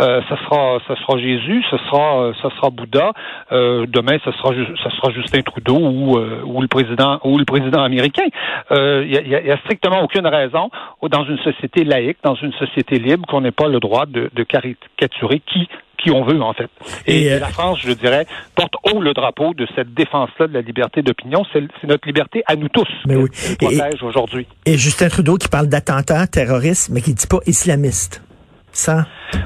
Euh, 0.00 0.20
Ça 0.28 0.36
sera, 0.44 0.78
ça 0.86 0.96
sera 0.96 1.18
Jésus, 1.18 1.64
ce 1.70 1.78
sera, 1.78 2.32
ça 2.42 2.50
sera 2.56 2.70
Bouddha. 2.70 3.12
demain, 3.50 4.18
ce 4.24 4.32
sera, 4.32 4.50
ça 4.82 4.90
sera 4.90 5.12
Justin 5.12 5.42
Trudeau 5.42 5.78
ou, 5.78 6.18
ou 6.18 6.60
le 6.60 6.68
président 6.68 7.18
ou 7.24 7.38
le 7.38 7.44
président 7.44 7.82
américain. 7.82 8.26
Il 8.70 9.10
y 9.10 9.16
a, 9.16 9.40
y, 9.42 9.50
a, 9.50 9.56
strictement 9.58 10.02
aucune 10.02 10.26
raison 10.26 10.70
dans 11.02 11.24
une 11.24 11.38
société 11.38 11.84
laïque, 11.84 12.18
dans 12.22 12.34
une 12.34 12.52
société 12.54 12.98
libre, 12.98 13.26
qu'on 13.26 13.40
n'ait 13.40 13.50
pas 13.50 13.68
le 13.68 13.80
droit 13.80 14.06
de 14.06 14.42
caricaturer 14.44 15.40
qui 15.40 15.68
qui 15.96 16.10
on 16.10 16.24
veut, 16.24 16.40
en 16.40 16.52
fait. 16.52 16.70
Et, 17.06 17.32
euh, 17.32 17.38
la 17.38 17.48
France, 17.48 17.78
je 17.82 17.92
dirais, 17.92 18.26
porte 18.54 18.74
haut 18.84 19.00
le 19.00 19.12
drapeau 19.14 19.54
de 19.54 19.66
cette 19.74 19.94
défense-là 19.94 20.46
de 20.46 20.54
la 20.54 20.62
liberté 20.62 21.02
d'opinion. 21.02 21.44
C'est 21.52 21.62
notre 21.84 22.06
liberté 22.06 22.42
à 22.46 22.56
nous 22.56 22.68
tous 22.68 22.86
mais 23.06 23.16
oui. 23.16 23.28
protège 23.58 24.02
aujourd'hui. 24.02 24.46
Et 24.64 24.76
Justin 24.76 25.08
Trudeau 25.08 25.36
qui 25.36 25.48
parle 25.48 25.68
d'attentats 25.68 26.26
terroristes, 26.26 26.90
mais 26.90 27.00
qui 27.00 27.14
dit 27.14 27.26
pas 27.26 27.40
islamiste. 27.46 28.22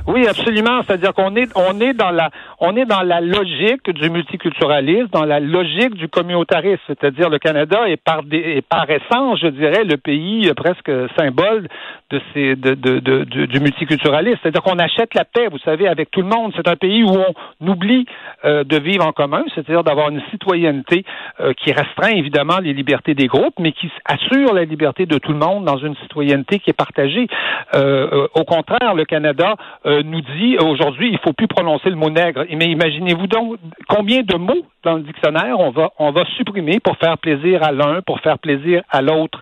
Oui, 0.06 0.26
absolument. 0.26 0.82
C'est-à-dire 0.82 1.14
qu'on 1.14 1.34
est, 1.36 1.50
on 1.56 1.80
est 1.80 1.94
dans 1.94 2.10
la, 2.10 2.30
est 2.76 2.84
dans 2.84 3.02
la 3.02 3.20
logique 3.20 3.90
du 3.90 4.10
multiculturalisme, 4.10 5.08
dans 5.12 5.24
la 5.24 5.40
logique 5.40 5.94
du 5.94 6.08
communautarisme. 6.08 6.80
C'est-à-dire 6.86 7.30
le 7.30 7.38
Canada 7.38 7.88
est 7.88 7.96
par, 7.96 8.22
des, 8.22 8.62
par 8.62 8.88
essence, 8.90 9.40
je 9.40 9.48
dirais, 9.48 9.84
le 9.84 9.96
pays 9.96 10.52
presque 10.56 10.90
symbole 11.16 11.68
de 12.10 12.20
ces, 12.32 12.56
de, 12.56 12.74
de, 12.74 13.24
du 13.46 13.60
multiculturalisme. 13.60 14.38
C'est-à-dire 14.42 14.62
qu'on 14.62 14.78
achète 14.78 15.14
la 15.14 15.24
paix, 15.24 15.48
vous 15.50 15.58
savez, 15.58 15.88
avec 15.88 16.10
tout 16.10 16.22
le 16.22 16.28
monde. 16.28 16.52
C'est 16.56 16.68
un 16.68 16.76
pays 16.76 17.02
où 17.02 17.10
on 17.10 17.68
oublie 17.68 18.06
euh, 18.44 18.64
de 18.64 18.78
vivre 18.78 19.06
en 19.06 19.12
commun, 19.12 19.44
c'est-à-dire 19.54 19.84
d'avoir 19.84 20.10
une 20.10 20.22
citoyenneté 20.30 21.04
euh, 21.40 21.52
qui 21.54 21.72
restreint 21.72 22.14
évidemment 22.14 22.58
les 22.58 22.72
libertés 22.72 23.14
des 23.14 23.26
groupes, 23.26 23.58
mais 23.58 23.72
qui 23.72 23.90
assure 24.04 24.54
la 24.54 24.64
liberté 24.64 25.06
de 25.06 25.18
tout 25.18 25.32
le 25.32 25.38
monde 25.38 25.64
dans 25.64 25.78
une 25.78 25.96
citoyenneté 25.96 26.58
qui 26.58 26.70
est 26.70 26.76
partagée. 26.76 27.28
Euh, 27.74 28.26
au 28.34 28.44
contraire, 28.44 28.94
le 28.94 29.04
Canada 29.04 29.19
euh, 29.24 30.02
nous 30.04 30.20
dit 30.20 30.56
aujourd'hui 30.58 31.10
il 31.12 31.18
faut 31.18 31.32
plus 31.32 31.48
prononcer 31.48 31.90
le 31.90 31.96
mot 31.96 32.10
nègre. 32.10 32.44
Mais 32.56 32.66
imaginez-vous 32.66 33.26
donc 33.26 33.58
combien 33.88 34.22
de 34.22 34.36
mots 34.36 34.66
dans 34.82 34.94
le 34.94 35.02
dictionnaire 35.02 35.58
on 35.58 35.70
va 35.70 35.90
on 35.98 36.10
va 36.12 36.24
supprimer 36.36 36.80
pour 36.80 36.96
faire 36.96 37.18
plaisir 37.18 37.62
à 37.62 37.72
l'un, 37.72 38.02
pour 38.02 38.20
faire 38.20 38.38
plaisir 38.38 38.82
à 38.90 39.02
l'autre. 39.02 39.40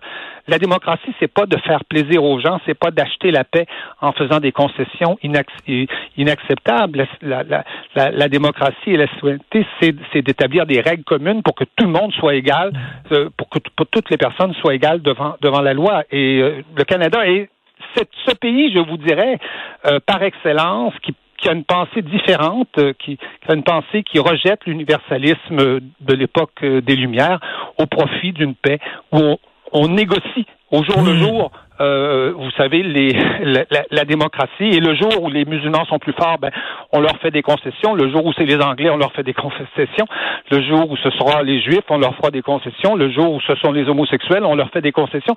La 0.49 0.57
démocratie, 0.57 1.13
c'est 1.19 1.31
pas 1.31 1.45
de 1.45 1.57
faire 1.57 1.85
plaisir 1.85 2.23
aux 2.23 2.39
gens, 2.39 2.59
c'est 2.65 2.73
pas 2.73 2.89
d'acheter 2.89 3.29
la 3.29 3.43
paix 3.43 3.67
en 4.01 4.13
faisant 4.13 4.39
des 4.39 4.51
concessions 4.51 5.19
inacceptables. 6.17 7.07
La, 7.21 8.29
démocratie 8.29 8.91
et 8.91 8.97
la 8.97 9.07
citoyenneté, 9.09 9.65
c'est 9.79 10.21
d'établir 10.23 10.65
des 10.65 10.81
règles 10.81 11.03
communes 11.03 11.43
pour 11.43 11.53
que 11.53 11.65
tout 11.75 11.85
le 11.85 11.91
monde 11.91 12.11
soit 12.13 12.33
égal, 12.33 12.73
euh, 13.11 13.29
pour 13.37 13.49
que 13.49 13.59
toutes 13.91 14.09
les 14.09 14.17
personnes 14.17 14.53
soient 14.55 14.73
égales 14.73 15.03
devant 15.03 15.35
devant 15.41 15.61
la 15.61 15.73
loi. 15.73 16.03
Et 16.11 16.41
euh, 16.41 16.63
le 16.75 16.83
Canada 16.83 17.27
est 17.27 17.49
ce 17.95 18.35
pays, 18.35 18.71
je 18.73 18.79
vous 18.79 18.97
dirais, 18.97 19.39
par 20.05 20.21
excellence, 20.23 20.93
qui 21.03 21.15
a 21.47 21.53
une 21.53 21.63
pensée 21.63 22.01
différente, 22.01 22.79
qui, 22.99 23.17
qui, 23.17 23.47
a 23.47 23.53
une 23.53 23.63
pensée 23.63 24.03
qui 24.03 24.19
rejette 24.19 24.65
l'universalisme 24.65 25.79
de 25.99 26.13
l'époque 26.13 26.63
des 26.63 26.95
Lumières 26.95 27.39
au 27.77 27.85
profit 27.85 28.33
d'une 28.33 28.55
paix 28.55 28.79
où 29.11 29.37
on 29.71 29.87
négocie 29.87 30.45
au 30.71 30.83
jour 30.83 31.01
le 31.01 31.13
hmm. 31.13 31.19
jour 31.19 31.51
euh, 31.81 32.33
vous 32.35 32.51
savez, 32.57 32.83
les, 32.83 33.13
la, 33.43 33.65
la, 33.89 34.05
démocratie. 34.05 34.63
Et 34.63 34.79
le 34.79 34.95
jour 34.95 35.23
où 35.23 35.29
les 35.29 35.45
musulmans 35.45 35.85
sont 35.85 35.99
plus 35.99 36.13
forts, 36.13 36.37
ben, 36.39 36.51
on 36.91 36.99
leur 36.99 37.17
fait 37.21 37.31
des 37.31 37.41
concessions. 37.41 37.95
Le 37.95 38.11
jour 38.11 38.25
où 38.25 38.33
c'est 38.33 38.45
les 38.45 38.57
Anglais, 38.57 38.89
on 38.89 38.97
leur 38.97 39.13
fait 39.13 39.23
des 39.23 39.33
concessions. 39.45 40.05
Le 40.51 40.61
jour 40.61 40.89
où 40.91 40.97
ce 40.97 41.09
sera 41.11 41.43
les 41.43 41.61
Juifs, 41.61 41.85
on 41.89 41.97
leur 41.97 42.15
fera 42.15 42.31
des 42.31 42.41
concessions. 42.41 42.95
Le 42.95 43.11
jour 43.11 43.33
où 43.33 43.39
ce 43.41 43.55
sont 43.55 43.71
les 43.71 43.87
homosexuels, 43.87 44.43
on 44.43 44.55
leur 44.55 44.69
fait 44.71 44.81
des 44.81 44.91
concessions. 44.91 45.35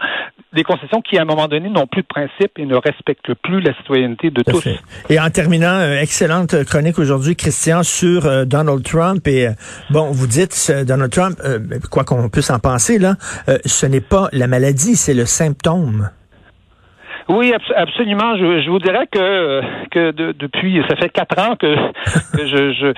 Des 0.53 0.65
concessions 0.65 1.01
qui, 1.01 1.17
à 1.17 1.23
un 1.23 1.25
moment 1.25 1.47
donné, 1.47 1.69
n'ont 1.69 1.87
plus 1.87 2.03
de 2.03 2.07
principe 2.07 2.59
et 2.59 2.67
ne 2.67 2.77
respectent 2.77 3.35
plus 3.35 3.61
la 3.61 3.75
citoyenneté 3.77 4.31
de 4.31 4.43
tous. 4.43 4.67
Et 5.09 5.21
en 5.21 5.31
terminant, 5.31 5.79
euh, 5.79 6.01
excellente 6.01 6.65
chronique 6.65 6.99
aujourd'hui, 6.99 7.37
Christian, 7.37 7.83
sur 7.83 8.27
euh, 8.27 8.45
Donald 8.45 8.83
Trump. 8.83 9.27
Et 9.29 9.49
bon, 9.91 10.11
vous 10.11 10.27
dites, 10.27 10.73
Donald 10.87 11.13
Trump, 11.13 11.37
quoi 11.91 12.05
qu'on 12.05 12.29
puisse 12.29 12.51
en 12.51 12.59
penser, 12.59 12.99
là, 12.99 13.15
ce 13.65 13.87
n'est 13.87 14.01
pas 14.01 14.29
la 14.33 14.47
maladie, 14.47 14.97
c'est 14.97 15.15
le 15.15 15.22
symptôme. 15.27 16.11
Oui, 17.33 17.53
absolument. 17.77 18.37
Je, 18.37 18.61
je, 18.61 18.71
vous 18.71 18.79
dirais 18.79 19.07
que 19.11 19.63
que 19.91 20.11
depuis, 20.33 20.83
ça 20.89 20.97
fait 20.97 21.09
quatre 21.09 21.39
ans 21.39 21.57
que, 21.57 21.75
que 22.37 22.47
je, 22.47 22.93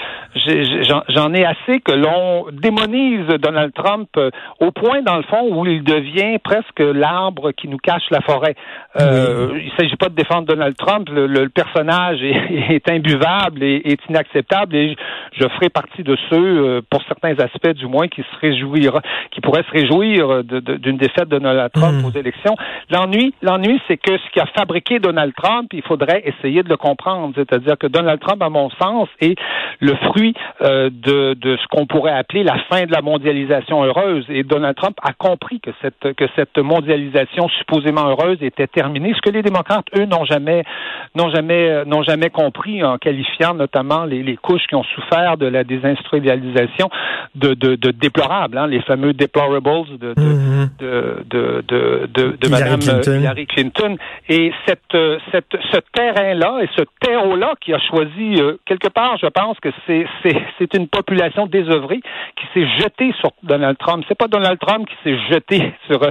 j'en 1.09 1.33
ai 1.33 1.45
assez 1.45 1.81
que 1.81 1.93
l'on 1.93 2.47
démonise 2.53 3.27
Donald 3.41 3.73
Trump 3.75 4.09
euh, 4.17 4.31
au 4.61 4.71
point, 4.73 5.03
dans 5.03 5.17
le 5.17 5.23
fond, 5.23 5.49
où 5.51 5.67
il 5.67 5.85
devient 5.85 6.39
presque 6.43 6.81
l'arbre 6.81 7.53
qui 7.53 7.69
nous 7.69 7.79
cache 7.79 8.03
la 8.11 8.21
forêt. 8.21 8.55
Euh, 9.01 9.51
Il 9.55 9.71
s'agit 9.79 9.97
pas 9.97 10.09
de 10.09 10.15
défendre 10.15 10.47
Donald 10.47 10.77
Trump. 10.77 11.09
Le, 11.11 11.49
personnage 11.49 12.23
est, 12.23 12.71
est, 12.75 12.91
imbuvable 12.91 13.63
et 13.63 13.83
est 13.85 14.01
inacceptable. 14.09 14.75
Et 14.75 14.97
je, 15.33 15.49
ferai 15.49 15.69
partie 15.69 16.03
de 16.03 16.17
ceux, 16.31 16.37
euh, 16.37 16.81
pour 16.91 17.03
certains 17.07 17.39
aspects 17.39 17.75
du 17.75 17.87
moins, 17.87 18.09
qui 18.09 18.23
se 18.23 18.41
réjouira, 18.41 19.01
qui 19.31 19.41
pourraient 19.41 19.65
se 19.65 19.71
réjouir 19.71 20.43
d'une 20.45 20.97
défaite 20.97 21.29
de 21.29 21.39
Donald 21.39 21.71
Trump 21.73 22.03
hmm. 22.03 22.07
aux 22.07 22.19
élections. 22.19 22.57
L'ennui, 22.91 23.35
l'ennui, 23.43 23.81
c'est 23.87 23.97
que 23.97 24.17
ce 24.25 24.31
qui 24.31 24.41
a 24.41 24.47
fabriqué 24.47 24.99
Donald 24.99 25.33
Trump, 25.35 25.73
il 25.73 25.83
faudrait 25.83 26.23
essayer 26.25 26.63
de 26.63 26.69
le 26.69 26.77
comprendre. 26.77 27.33
C'est-à-dire 27.37 27.77
que 27.79 27.87
Donald 27.87 28.21
Trump, 28.21 28.43
à 28.43 28.49
mon 28.49 28.71
sens, 28.71 29.09
est 29.21 29.39
le 29.81 29.95
fruit 29.97 30.35
euh, 30.63 30.91
de, 30.91 31.35
de 31.35 31.57
ce 31.57 31.67
qu'on 31.69 31.87
pourrait 31.87 32.13
appeler 32.13 32.43
la 32.43 32.59
fin 32.71 32.85
de 32.85 32.93
la 32.93 33.03
mondialisation 33.03 33.85
heureuse. 33.85 34.25
Et 34.29 34.43
Donald 34.43 34.77
Trump 34.77 34.97
a 35.03 35.13
compris 35.13 35.61
que 35.61 35.71
cette, 35.83 36.15
que 36.15 36.25
cette 36.37 36.59
mondialisation 36.59 37.49
supposément 37.49 38.09
heureuse 38.09 38.39
était 38.41 38.67
terminée. 38.67 39.13
Ce 39.15 39.21
que 39.21 39.31
les 39.31 39.43
démocrates, 39.43 39.87
eux, 39.97 40.07
n'ont 40.07 40.25
jamais, 40.25 40.65
n'ont 41.15 41.31
jamais, 41.31 41.69
euh, 41.71 41.85
n'ont 41.85 42.03
jamais 42.03 42.31
compris 42.31 42.83
en 42.83 42.99
qualifiant 42.99 43.55
notamment 43.55 44.05
les, 44.05 44.23
les, 44.23 44.37
couches 44.37 44.67
qui 44.69 44.75
ont 44.75 44.85
souffert 44.85 45.37
de 45.37 45.47
la 45.47 45.65
désindustrialisation 45.65 46.89
de, 47.35 47.55
de, 47.55 47.77
de 47.77 47.91
déplorables, 47.91 48.59
hein, 48.59 48.67
les 48.67 48.81
fameux 48.83 49.13
deplorables 49.13 49.45
de, 49.45 50.15
de, 50.15 50.15
mm-hmm. 50.15 50.69
de, 50.79 51.25
de, 51.31 51.65
de, 51.69 52.09
de, 52.13 52.37
de, 52.41 52.49
Madame 52.49 52.81
Hillary 52.81 53.47
Clinton. 53.47 53.97
Et 54.29 54.53
cette, 54.67 54.95
euh, 54.95 55.19
cette, 55.33 55.57
ce 55.73 55.79
terrain-là 55.93 56.61
et 56.63 56.69
ce 56.77 56.83
terreau-là 57.01 57.55
qui 57.61 57.75
a 57.75 57.79
choisi, 57.79 58.37
euh, 58.41 58.57
quelque 58.65 58.89
part, 58.89 59.19
je 59.19 59.27
pense 59.27 59.59
que 59.61 59.69
c'est, 59.87 60.07
c'est, 60.23 60.37
c'est 60.59 60.75
une 60.75 60.89
population 60.89 61.47
désœuvrée 61.47 62.01
qui 62.37 62.47
s'est 62.55 62.67
jetée 62.79 63.13
sur 63.21 63.33
Donald 63.43 63.77
Trump. 63.79 64.05
C'est 64.09 64.17
pas 64.17 64.29
Donald 64.29 64.59
Trump 64.59 64.89
qui 64.89 64.95
s'est 65.05 65.19
jeté 65.31 65.75
sur, 65.91 66.03
euh, 66.03 66.11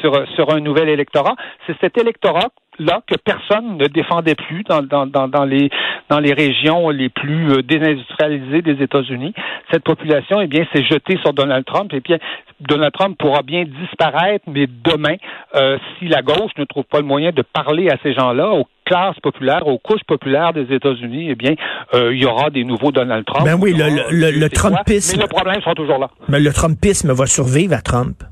sur, 0.00 0.28
sur 0.34 0.54
un 0.54 0.60
nouvel 0.60 0.88
électorat. 0.88 1.34
C'est 1.66 1.76
cet 1.80 1.96
électorat 1.98 2.50
là 2.78 3.00
que 3.06 3.16
personne 3.16 3.76
ne 3.78 3.86
défendait 3.86 4.34
plus 4.34 4.62
dans, 4.64 4.82
dans, 4.82 5.06
dans, 5.06 5.28
dans, 5.28 5.44
les, 5.44 5.70
dans 6.08 6.20
les 6.20 6.32
régions 6.32 6.90
les 6.90 7.08
plus 7.08 7.52
euh, 7.52 7.62
désindustrialisées 7.62 8.62
des 8.62 8.82
États-Unis. 8.82 9.34
Cette 9.72 9.84
population, 9.84 10.40
eh 10.40 10.46
bien, 10.46 10.64
s'est 10.72 10.84
jetée 10.84 11.18
sur 11.22 11.32
Donald 11.32 11.64
Trump. 11.64 11.92
Et 11.92 12.00
bien, 12.00 12.18
Donald 12.60 12.92
Trump 12.92 13.16
pourra 13.18 13.42
bien 13.42 13.64
disparaître, 13.64 14.44
mais 14.46 14.66
demain, 14.66 15.16
euh, 15.54 15.78
si 15.98 16.08
la 16.08 16.22
gauche 16.22 16.52
ne 16.56 16.64
trouve 16.64 16.84
pas 16.84 16.98
le 16.98 17.04
moyen 17.04 17.30
de 17.30 17.42
parler 17.42 17.88
à 17.90 17.96
ces 18.02 18.14
gens-là, 18.14 18.50
aux 18.50 18.66
classes 18.84 19.18
populaires, 19.20 19.66
aux 19.66 19.78
couches 19.78 20.04
populaires 20.06 20.52
des 20.52 20.72
États-Unis, 20.74 21.28
eh 21.30 21.34
bien, 21.34 21.54
euh, 21.94 22.14
il 22.14 22.22
y 22.22 22.26
aura 22.26 22.50
des 22.50 22.64
nouveaux 22.64 22.92
Donald 22.92 23.24
Trump. 23.26 23.44
Ben 23.44 23.58
oui, 23.60 23.74
le, 23.74 24.10
le, 24.10 24.30
le, 24.30 24.48
Trumpisme. 24.48 25.16
Mais 25.16 25.22
le 25.22 25.28
problème 25.28 25.60
sera 25.60 25.74
toujours 25.74 25.98
là. 25.98 26.08
Mais 26.28 26.40
le 26.40 26.52
Trumpisme 26.52 27.12
va 27.12 27.26
survivre 27.26 27.74
à 27.74 27.82
Trump 27.82 28.22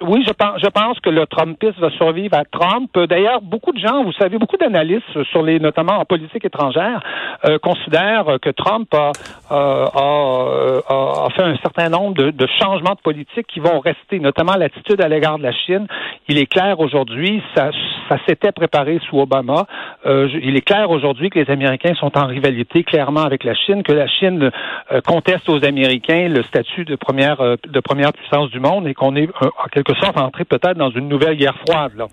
oui, 0.00 0.24
je 0.26 0.32
pense, 0.32 0.60
je 0.60 0.68
pense 0.68 0.98
que 1.00 1.10
le 1.10 1.26
Trumpisme 1.26 1.80
va 1.80 1.90
survivre 1.90 2.36
à 2.36 2.44
Trump. 2.44 2.90
D'ailleurs, 3.08 3.40
beaucoup 3.42 3.72
de 3.72 3.78
gens, 3.78 4.02
vous 4.04 4.12
savez, 4.12 4.38
beaucoup 4.38 4.56
d'analystes 4.56 5.22
sur 5.30 5.42
les, 5.42 5.58
notamment 5.60 5.98
en 5.98 6.04
politique 6.04 6.44
étrangère, 6.44 7.02
euh, 7.44 7.58
considèrent 7.58 8.38
que 8.42 8.50
Trump 8.50 8.92
a, 8.94 9.12
euh, 9.50 9.86
a, 9.86 11.26
a, 11.26 11.30
fait 11.30 11.42
un 11.42 11.56
certain 11.56 11.88
nombre 11.88 12.14
de, 12.14 12.30
de, 12.30 12.46
changements 12.60 12.94
de 12.94 13.00
politique 13.02 13.46
qui 13.46 13.60
vont 13.60 13.80
rester, 13.80 14.18
notamment 14.18 14.54
l'attitude 14.56 15.00
à 15.00 15.08
l'égard 15.08 15.38
de 15.38 15.44
la 15.44 15.52
Chine. 15.52 15.86
Il 16.28 16.38
est 16.38 16.46
clair 16.46 16.80
aujourd'hui, 16.80 17.42
ça, 17.54 17.70
ça 18.10 18.18
s'était 18.26 18.52
préparé 18.52 18.98
sous 19.08 19.20
Obama. 19.20 19.66
Euh, 20.04 20.28
il 20.42 20.56
est 20.56 20.62
clair 20.62 20.90
aujourd'hui 20.90 21.30
que 21.30 21.38
les 21.38 21.50
Américains 21.50 21.94
sont 21.94 22.18
en 22.18 22.26
rivalité 22.26 22.82
clairement 22.82 23.22
avec 23.22 23.44
la 23.44 23.54
Chine, 23.54 23.82
que 23.82 23.92
la 23.92 24.08
Chine 24.08 24.50
euh, 24.90 25.00
conteste 25.00 25.48
aux 25.48 25.64
Américains 25.64 26.28
le 26.28 26.42
statut 26.42 26.84
de 26.84 26.96
première 26.96 27.40
euh, 27.40 27.56
de 27.68 27.80
première 27.80 28.12
puissance 28.12 28.50
du 28.50 28.58
monde 28.58 28.88
et 28.88 28.94
qu'on 28.94 29.14
est 29.14 29.28
en 29.40 29.68
quelque 29.70 29.94
sorte 29.94 30.18
entré 30.18 30.44
peut-être 30.44 30.76
dans 30.76 30.90
une 30.90 31.08
nouvelle 31.08 31.36
guerre 31.36 31.56
froide. 31.66 31.92
Là. 31.96 32.06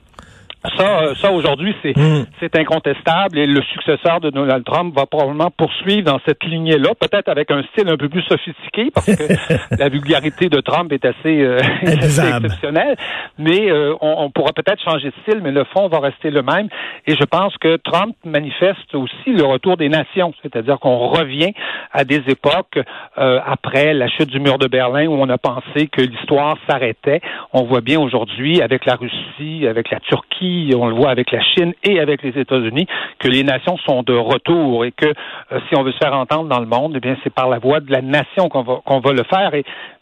Ça, 0.75 1.01
euh, 1.01 1.15
ça 1.21 1.31
aujourd'hui, 1.31 1.75
c'est 1.81 1.95
hmm. 1.95 2.25
c'est 2.39 2.55
incontestable 2.57 3.37
et 3.37 3.45
le 3.45 3.61
successeur 3.61 4.19
de 4.19 4.31
Donald 4.31 4.65
Trump 4.65 4.93
va 4.95 5.05
probablement 5.05 5.51
poursuivre 5.55 6.03
dans 6.03 6.19
cette 6.25 6.43
lignée-là, 6.43 6.89
peut-être 6.99 7.29
avec 7.29 7.51
un 7.51 7.61
style 7.71 7.87
un 7.87 7.97
peu 7.97 8.09
plus 8.09 8.23
sophistiqué 8.23 8.89
parce 8.93 9.05
que 9.05 9.75
la 9.79 9.89
vulgarité 9.89 10.49
de 10.49 10.59
Trump 10.59 10.91
est 10.91 11.05
assez, 11.05 11.41
euh, 11.41 11.59
exceptionnelle. 11.83 12.95
Mais 13.37 13.71
euh, 13.71 13.93
on, 14.01 14.15
on, 14.25 14.31
pourra 14.31 14.51
peut-être 14.51 14.81
changer 14.83 15.09
de 15.09 15.13
style, 15.23 15.41
mais 15.43 15.51
le 15.51 15.63
fond 15.65 15.87
va 15.89 15.99
rester 15.99 16.31
le 16.31 16.41
même. 16.41 16.69
Et 17.05 17.15
je 17.15 17.23
pense 17.23 17.55
que 17.57 17.77
Trump 17.77 18.15
manifeste 18.25 18.95
aussi 18.95 19.33
le 19.33 19.43
retour 19.43 19.77
des 19.77 19.89
nations, 19.89 20.33
c'est-à-dire 20.41 20.79
qu'on 20.79 20.97
revient 21.09 21.53
à 21.93 22.03
des 22.03 22.23
époques 22.27 22.79
après 23.15 23.93
la 23.93 24.07
chute 24.07 24.29
du 24.29 24.39
mur 24.39 24.57
de 24.57 24.67
Berlin 24.67 25.07
où 25.07 25.13
on 25.13 25.29
a 25.29 25.37
pensé 25.37 25.87
que 25.87 26.01
l'histoire 26.01 26.57
s'arrêtait. 26.67 27.21
On 27.53 27.63
voit 27.63 27.81
bien 27.81 27.99
aujourd'hui 27.99 28.61
avec 28.61 28.85
la 28.85 28.95
Russie, 28.95 29.67
avec 29.67 29.89
la 29.91 29.99
Turquie 29.99 30.56
on 30.75 30.87
le 30.87 30.95
voit 30.95 31.09
avec 31.09 31.31
la 31.31 31.41
Chine 31.41 31.73
et 31.83 31.99
avec 31.99 32.23
les 32.23 32.39
États-Unis, 32.39 32.87
que 33.19 33.27
les 33.27 33.43
nations 33.43 33.77
sont 33.77 34.03
de 34.03 34.13
retour 34.13 34.85
et 34.85 34.91
que 34.91 35.05
euh, 35.05 35.59
si 35.67 35.75
on 35.75 35.83
veut 35.83 35.91
se 35.91 35.97
faire 35.97 36.13
entendre 36.13 36.49
dans 36.49 36.59
le 36.59 36.65
monde, 36.65 36.93
eh 36.95 36.99
bien 36.99 37.15
c'est 37.23 37.33
par 37.33 37.49
la 37.49 37.59
voix 37.59 37.79
de 37.79 37.91
la 37.91 38.01
nation 38.01 38.49
qu'on 38.49 38.63
va 38.63 38.81
qu'on 38.85 38.99
va 38.99 39.11
le 39.13 39.23
faire. 39.23 39.51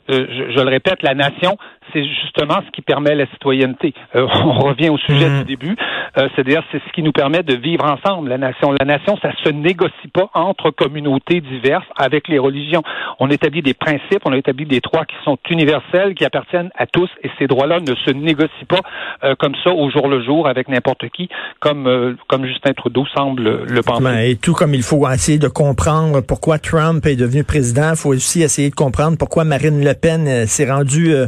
Euh, 0.10 0.26
je, 0.56 0.62
le 0.62 0.70
répète, 0.70 1.02
la 1.02 1.16
nation, 1.16 1.58
c'est 1.92 2.04
justement 2.04 2.60
ce 2.66 2.72
qui 2.72 2.82
permet 2.82 3.16
la 3.16 3.26
citoyenneté. 3.28 3.94
Euh, 4.16 4.28
on 4.46 4.60
revient 4.60 4.90
au 4.90 4.98
sujet 4.98 5.30
mm. 5.30 5.40
du 5.40 5.46
début, 5.46 5.76
euh, 6.18 6.28
c'est-à-dire 6.36 6.64
c'est 6.72 6.82
ce 6.86 6.92
qui 6.94 7.02
nous 7.02 7.12
permet 7.12 7.44
de 7.44 7.56
vivre 7.56 7.86
ensemble, 7.86 8.30
la 8.30 8.38
nation. 8.38 8.72
La 8.80 8.86
nation, 8.86 9.18
ça 9.22 9.32
se 9.44 9.50
négocie 9.50 10.08
pas 10.14 10.30
entre 10.34 10.70
communautés 10.70 11.42
diverses 11.42 11.88
avec 11.98 12.28
les 12.28 12.38
religions. 12.38 12.84
On 13.20 13.30
établit 13.30 13.62
des 13.62 13.74
principes, 13.74 14.22
on 14.26 14.34
établit 14.34 14.66
des 14.66 14.80
droits 14.80 15.06
qui 15.06 15.16
sont 15.24 15.38
universels, 15.50 16.14
qui 16.14 16.26
appartiennent 16.26 16.70
à 16.78 16.86
tous, 16.86 17.10
et 17.24 17.32
ces 17.40 17.48
droits-là 17.48 17.80
ne 17.80 17.96
se 17.96 18.12
négocient 18.12 18.66
pas 18.68 19.36
comme 19.36 19.56
ça 19.64 19.72
au 19.72 19.90
jour 19.90 20.08
le 20.08 20.24
jour 20.24 20.48
avec 20.48 20.68
n'importe 20.68 21.10
qui, 21.10 21.30
comme 21.60 22.16
comme 22.28 22.46
Justin 22.46 22.74
Trudeau 22.74 23.06
semble 23.16 23.64
le 23.66 23.82
penser. 23.82 24.32
Et 24.32 24.36
tout 24.36 24.54
comme 24.54 24.74
il 24.74 24.84
faut 24.84 25.08
essayer 25.10 25.40
de 25.40 25.48
comprendre 25.48 26.22
pourquoi 26.22 26.60
Trump 26.60 27.06
est 27.06 27.16
devenu 27.16 27.44
président, 27.44 27.92
il 27.92 27.98
faut 27.98 28.14
aussi 28.14 28.42
essayer 28.42 28.70
de 28.70 28.76
comprendre 28.76 29.18
pourquoi 29.18 29.44
Marine 29.44 29.84
Le 29.84 29.95
Pen 29.96 30.28
euh, 30.28 30.46
s'est 30.46 30.70
rendue 30.70 31.14
euh, 31.14 31.28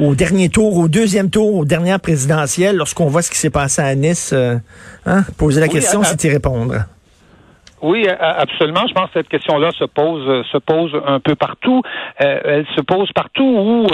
au 0.00 0.14
dernier 0.14 0.48
tour, 0.48 0.76
au 0.76 0.88
deuxième 0.88 1.30
tour, 1.30 1.54
aux 1.54 1.64
dernières 1.64 2.00
présidentielles, 2.00 2.76
lorsqu'on 2.76 3.06
voit 3.06 3.22
ce 3.22 3.30
qui 3.30 3.38
s'est 3.38 3.50
passé 3.50 3.82
à 3.82 3.94
Nice. 3.94 4.32
Euh, 4.32 4.56
hein, 5.06 5.22
poser 5.38 5.60
la 5.60 5.68
question, 5.68 6.02
c'est 6.02 6.22
y 6.24 6.30
répondre. 6.30 6.74
Oui, 7.82 8.08
absolument. 8.08 8.86
Je 8.88 8.94
pense 8.94 9.08
que 9.08 9.20
cette 9.20 9.28
question-là 9.28 9.70
se 9.78 9.84
pose 9.84 10.44
se 10.50 10.56
pose 10.56 10.92
un 11.06 11.20
peu 11.20 11.34
partout. 11.34 11.82
elle 12.16 12.64
se 12.74 12.80
pose 12.80 13.12
partout 13.12 13.44
où 13.44 13.86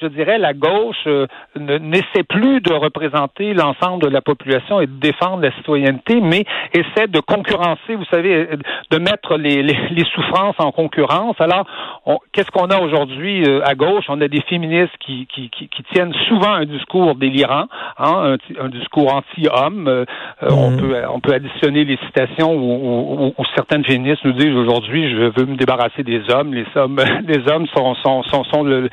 je 0.00 0.08
dirais, 0.08 0.38
la 0.38 0.52
gauche 0.52 1.06
euh, 1.06 1.26
n'essaie 1.56 2.22
plus 2.28 2.60
de 2.60 2.72
représenter 2.72 3.54
l'ensemble 3.54 4.02
de 4.02 4.08
la 4.08 4.20
population 4.20 4.80
et 4.80 4.86
de 4.86 4.92
défendre 5.00 5.42
la 5.42 5.52
citoyenneté, 5.52 6.20
mais 6.20 6.44
essaie 6.74 7.06
de 7.08 7.20
concurrencer, 7.20 7.94
vous 7.94 8.04
savez, 8.10 8.34
euh, 8.34 8.56
de 8.90 8.98
mettre 8.98 9.36
les, 9.36 9.62
les, 9.62 10.04
souffrances 10.14 10.56
en 10.58 10.70
concurrence. 10.70 11.36
Alors, 11.40 11.66
qu'est-ce 12.32 12.50
qu'on 12.50 12.66
a 12.66 12.78
aujourd'hui 12.80 13.44
euh, 13.44 13.60
à 13.64 13.74
gauche? 13.74 14.04
On 14.08 14.20
a 14.20 14.28
des 14.28 14.42
féministes 14.42 14.96
qui, 15.00 15.26
qui, 15.26 15.48
qui, 15.50 15.68
tiennent 15.92 16.14
souvent 16.28 16.52
un 16.52 16.66
discours 16.66 17.14
délirant, 17.14 17.66
hein, 17.98 18.36
un, 18.60 18.68
discours 18.68 19.14
anti-homme. 19.14 20.04
on, 20.42 20.70
mmh. 20.70 20.76
peut, 20.76 20.94
on 21.12 21.20
peut 21.20 21.32
additionner 21.32 21.84
les 21.84 21.98
citations 22.06 22.54
où, 22.54 23.32
où, 23.36 23.44
certaines 23.54 23.84
féministes 23.84 24.24
nous 24.24 24.32
disent 24.32 24.54
aujourd'hui, 24.54 25.10
je 25.10 25.16
veux 25.16 25.46
me 25.46 25.56
débarrasser 25.56 26.02
des 26.02 26.22
hommes. 26.30 26.52
Les 26.52 26.66
hommes, 26.74 27.00
les 27.26 27.50
hommes 27.50 27.66
sont, 27.74 27.94
sont, 27.96 28.22
sont, 28.24 28.44
sont, 28.44 28.62
le, 28.62 28.88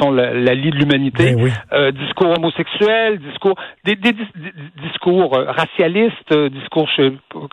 sont 0.00 0.10
le, 0.10 0.41
la 0.42 0.54
lie 0.54 0.70
de 0.70 0.76
l'humanité, 0.76 1.34
oui. 1.38 1.50
euh, 1.72 1.90
discours 1.92 2.30
homosexuels, 2.36 3.18
discours 3.18 3.54
des, 3.84 3.96
des 3.96 4.12
dis- 4.12 4.26
dis- 4.36 4.82
discours 4.90 5.36
euh, 5.36 5.44
racialistes, 5.50 6.32
euh, 6.32 6.48
discours 6.48 6.88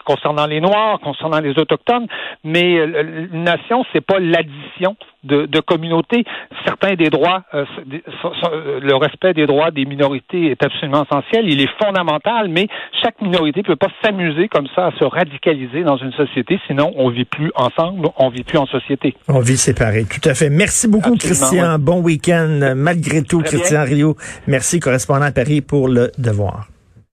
concernant 0.05 0.45
les 0.47 0.61
Noirs, 0.61 0.99
concernant 1.01 1.39
les 1.39 1.51
autochtones, 1.51 2.07
mais 2.43 2.73
une 2.73 3.43
nation, 3.43 3.85
c'est 3.93 4.01
pas 4.05 4.19
l'addition 4.19 4.95
de, 5.23 5.45
de 5.45 5.59
communautés. 5.59 6.23
Certains 6.65 6.95
des 6.95 7.09
droits, 7.09 7.43
euh, 7.53 7.65
des- 7.85 8.03
le 8.81 8.95
respect 8.95 9.33
des 9.33 9.45
droits 9.45 9.71
des 9.71 9.85
minorités 9.85 10.51
est 10.51 10.63
absolument 10.63 11.03
essentiel, 11.03 11.47
il 11.49 11.61
est 11.61 11.69
fondamental, 11.81 12.47
mais 12.49 12.67
chaque 13.03 13.21
minorité 13.21 13.63
peut 13.63 13.75
pas 13.75 13.89
s'amuser 14.03 14.47
comme 14.47 14.67
ça 14.75 14.87
à 14.87 14.91
se 14.97 15.03
radicaliser 15.03 15.83
dans 15.83 15.97
une 15.97 16.13
société, 16.13 16.59
sinon 16.67 16.91
on 16.95 17.09
vit 17.09 17.25
plus 17.25 17.51
ensemble, 17.55 18.07
on 18.17 18.29
vit 18.29 18.43
plus 18.43 18.57
en 18.57 18.65
société. 18.65 19.15
On 19.27 19.39
vit 19.39 19.57
séparés, 19.57 20.05
tout 20.05 20.27
à 20.29 20.33
fait. 20.33 20.49
Merci 20.49 20.87
beaucoup, 20.87 21.13
Absolument, 21.13 21.19
Christian. 21.49 21.79
Bon 21.79 22.01
week-end, 22.01 22.73
malgré 22.79 23.21
tout, 23.21 23.41
Très 23.41 23.51
bien. 23.51 23.59
Christian 23.59 23.83
Rio. 23.83 24.17
Merci, 24.47 24.79
correspondant 24.79 25.25
à 25.25 25.31
Paris 25.31 25.61
pour 25.61 25.87
le 25.87 26.11
devoir. 26.17 26.67